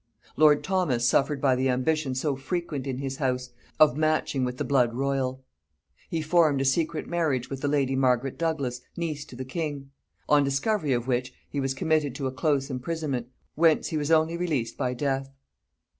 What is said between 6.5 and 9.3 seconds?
a secret marriage with the lady Margaret Douglas, niece